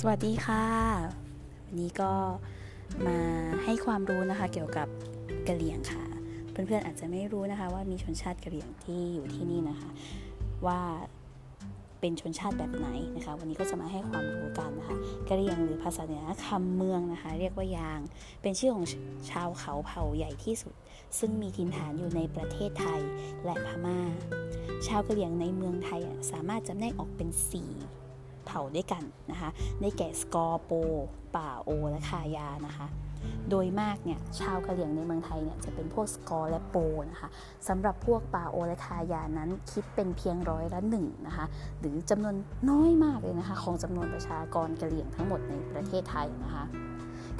[0.00, 0.64] สวัสดีค่ะ
[1.66, 2.12] วันนี้ก็
[3.06, 3.18] มา
[3.64, 4.88] ให้ความรู้นะคะเกี่ยวกับ
[5.48, 6.04] กะเหรี่ยงค่ะ
[6.50, 9.90] เพื่อนๆอาจจะไม่รู้นะคะว่ามีชนชาติกะเหรี่ยงที่อยู่ที่นี่นะคะ
[10.66, 10.80] ว่า
[12.00, 14.96] เป็นชนชาติแบบไหนนะคะ วันนี้ก็จะมาให้ความรู้กันนะคะ
[15.28, 18.00] กะเหรี่ยงหรือภาษาเหนือคำเมืองนะคะ เรียกว่ายาง
[18.42, 18.86] เป็นชื่อของ
[19.30, 20.74] ชาวเขาเผ่าใหญ่ที่สุด
[21.18, 23.00] ซึ่งมีถิ่นฐานอยู่ในประเทศไทย
[23.44, 23.98] และพมา่า
[24.86, 26.00] ชาวกะเหรี่ยงในเมืองไทย
[26.32, 28.05] สามารถจำแนกออกเป็น4
[28.46, 29.50] เผ่าด้วยกันนะคะ
[29.80, 30.72] ได้แก่สกอโป
[31.36, 32.86] ป่าโอ และคายานะคะ
[33.50, 36.76] โดยมากเนี่ยชาวกะเหรี่ยงในเมืองไทยเนี่ยจะเป็นพวกสกอและโป
[37.10, 37.28] นะคะ
[37.68, 41.46] สำหรับพวกป่าโอและคายานั้นคิดเป็นเพียงร้อยละหนึ่งนะคะ
[41.80, 42.34] หรือจำนวน
[42.70, 46.64] น้อยมากเลยนะคะของจำนวนประชากรกะเหรี่ยงทั้งหมดในประเทศไทยนะคะ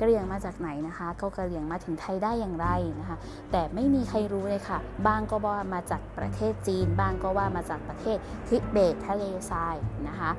[0.00, 2.69] กะเหรี่ยงมาจากไหนนะคะก็กะเหรี่ยงมาถึงไทยได้อย่างไร
[3.00, 3.16] นะคะ
[3.50, 9.77] แต่ไม่มีใครรู้เลยค่ะ บางก็ว่ามาจากประเทศจีน บางก็ว่ามาจากประเทศทิเบตทะเลทราย
[10.08, 10.30] นะคะ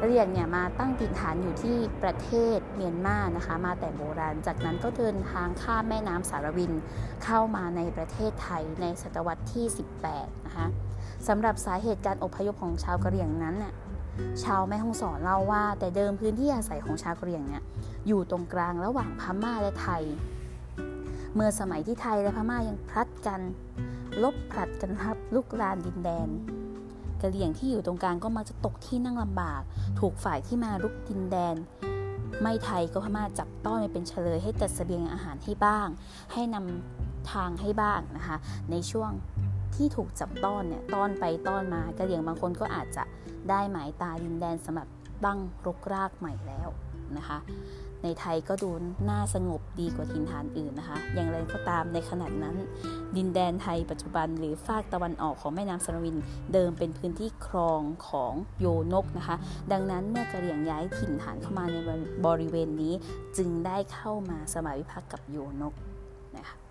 [0.00, 6.72] กะเหรี่ยงเนี่ยมาตั้งถิ่นฐานอยู่ที่ประเทศเมียนมานะคะ มาแต่โบราณ จากนั้นก็เดินทางข้ามแม่น้ำสารวิน
[7.24, 9.66] เข้ามาในประเทศไทยในศตวรรษที่
[10.06, 10.66] 18 นะคะ
[11.28, 13.74] สำหรับสาเหตุการอพยพของชาวกะเหรี่ยงนั้นน่ย
[14.44, 17.62] ชาวแม่ฮ่องสอนเล่าว่า แต่เดิมพื้นที่อาศัยของชาวกะเหรี่ยงเนี่ย
[18.06, 20.02] อยู่ตรงกลางระหว่างพม่าและไทย
[21.34, 23.40] เมื่อสมัยที่ไทยและพม่ายังพลัดกัน
[24.22, 26.28] ลบผลัดกันทับลุกรานดินแดน
[27.22, 29.62] กะเหรี่ยงที่อยู่ตรงกลางก็มาจะตกที่นั่งลำบาก
[30.00, 31.56] ถูกฝ่ายที่มาลุกดินแดน
[32.42, 35.88] ไม่ไทยก็พม่าจับต้อนไปเป็นเฉลยให้จัดเสบียงอาหารให้บ้าง
[36.32, 38.36] ให้นำทางให้บ้างนะคะ
[38.70, 39.10] ในช่วง
[39.74, 43.04] ที่ถูกจับต้อนเนี่ยต้อนไปต้อนมากะเหรี่ยงบางคนก็อาจจะ
[43.50, 44.88] ได้หมายตาดินแดนสำหรับ
[45.24, 46.68] ตั้งรกรากใหม่แล้ว
[47.16, 47.38] นะคะ
[48.02, 48.70] ในไทยก็ดู
[49.10, 52.56] น่าสงบดีกว่าถิ่นฐานอื่นนะคะ อย่างไรก็ตามในขณะนั้น
[53.16, 56.16] ดินแดนไทยปัจจุบันหรือฝากตะวันออกของแม่น้ำสรวิน
[56.52, 59.36] เดิมเป็นพื้นที่ครองของโยนกนะคะ
[59.72, 61.76] ดังนั้นเมื่อกะเหรี่ยงย้ายถิ่นฐานเข้ามาใน
[62.26, 62.94] บริเวณนี้
[63.36, 65.74] จึงได้เข้ามาสมัยวิพักษ์กับโยนก
[66.36, 66.61] นะคะ